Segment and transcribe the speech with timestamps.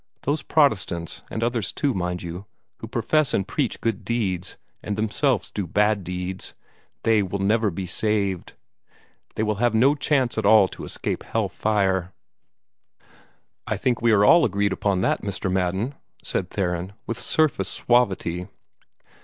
[0.23, 2.45] Those Protestants, and others too, mind you,
[2.79, 6.55] who profess and preach good deeds, and themselves do bad deeds
[7.03, 8.53] they will never be saved.
[9.35, 12.13] They will have no chance at all to escape hell fire."
[13.67, 15.51] "I think we are all agreed upon that, Mr.
[15.51, 15.93] Madden,"
[16.23, 18.47] said Theron, with surface suavity.